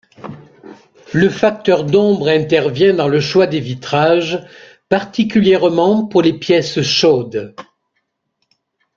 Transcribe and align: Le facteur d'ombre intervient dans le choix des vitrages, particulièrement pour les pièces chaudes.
Le 1.13 1.29
facteur 1.29 1.83
d'ombre 1.83 2.27
intervient 2.29 2.95
dans 2.95 3.07
le 3.07 3.19
choix 3.19 3.45
des 3.45 3.59
vitrages, 3.59 4.43
particulièrement 4.89 6.07
pour 6.07 6.23
les 6.23 6.33
pièces 6.39 6.81
chaudes. 6.81 7.53